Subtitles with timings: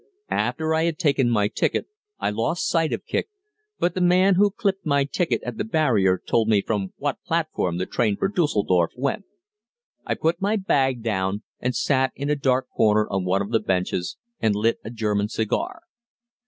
[0.31, 1.85] After I had taken my ticket
[2.19, 3.25] I lost sight of Kicq,
[3.77, 7.77] but the man who clipped my ticket at the barrier told me from what platform
[7.77, 9.25] the train for Düsseldorf went.
[10.03, 13.59] I put my bag down and sat in a dark corner on one of the
[13.59, 15.83] benches and lit a German cigar.